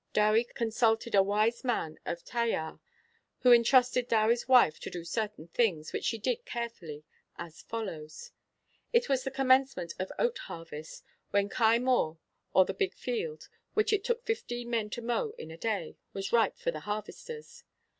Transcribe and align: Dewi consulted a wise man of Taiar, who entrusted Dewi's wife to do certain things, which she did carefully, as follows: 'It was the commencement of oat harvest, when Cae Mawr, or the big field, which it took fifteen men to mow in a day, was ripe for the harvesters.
Dewi 0.13 0.45
consulted 0.55 1.13
a 1.13 1.21
wise 1.21 1.63
man 1.63 1.99
of 2.07 2.25
Taiar, 2.25 2.79
who 3.41 3.51
entrusted 3.53 4.07
Dewi's 4.07 4.47
wife 4.47 4.79
to 4.79 4.89
do 4.89 5.03
certain 5.03 5.47
things, 5.49 5.93
which 5.93 6.05
she 6.05 6.17
did 6.17 6.43
carefully, 6.43 7.03
as 7.35 7.61
follows: 7.61 8.31
'It 8.93 9.07
was 9.07 9.23
the 9.23 9.29
commencement 9.29 9.93
of 9.99 10.11
oat 10.17 10.39
harvest, 10.39 11.03
when 11.29 11.49
Cae 11.49 11.77
Mawr, 11.77 12.17
or 12.51 12.65
the 12.65 12.73
big 12.73 12.95
field, 12.95 13.47
which 13.75 13.93
it 13.93 14.03
took 14.03 14.25
fifteen 14.25 14.71
men 14.71 14.89
to 14.89 15.03
mow 15.03 15.35
in 15.37 15.51
a 15.51 15.55
day, 15.57 15.97
was 16.13 16.33
ripe 16.33 16.57
for 16.57 16.71
the 16.71 16.79
harvesters. 16.79 17.63